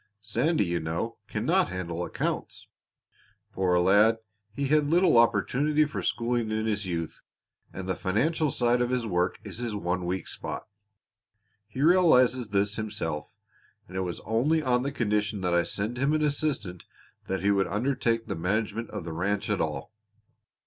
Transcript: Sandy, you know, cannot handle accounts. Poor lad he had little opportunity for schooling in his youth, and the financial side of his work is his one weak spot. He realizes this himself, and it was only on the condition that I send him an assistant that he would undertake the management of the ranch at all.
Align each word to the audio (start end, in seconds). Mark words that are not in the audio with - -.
Sandy, 0.19 0.65
you 0.65 0.79
know, 0.79 1.19
cannot 1.27 1.69
handle 1.69 2.03
accounts. 2.03 2.67
Poor 3.53 3.77
lad 3.77 4.17
he 4.51 4.65
had 4.67 4.89
little 4.89 5.15
opportunity 5.15 5.85
for 5.85 6.01
schooling 6.01 6.49
in 6.49 6.65
his 6.65 6.87
youth, 6.87 7.21
and 7.71 7.87
the 7.87 7.93
financial 7.93 8.49
side 8.49 8.81
of 8.81 8.89
his 8.89 9.05
work 9.05 9.37
is 9.43 9.59
his 9.59 9.75
one 9.75 10.07
weak 10.07 10.27
spot. 10.27 10.67
He 11.67 11.83
realizes 11.83 12.49
this 12.49 12.77
himself, 12.77 13.29
and 13.87 13.95
it 13.95 14.01
was 14.01 14.21
only 14.21 14.63
on 14.63 14.81
the 14.81 14.91
condition 14.91 15.41
that 15.41 15.53
I 15.53 15.61
send 15.61 15.99
him 15.99 16.13
an 16.13 16.23
assistant 16.23 16.83
that 17.27 17.41
he 17.43 17.51
would 17.51 17.67
undertake 17.67 18.25
the 18.25 18.33
management 18.33 18.89
of 18.89 19.03
the 19.03 19.13
ranch 19.13 19.51
at 19.51 19.61
all. 19.61 19.93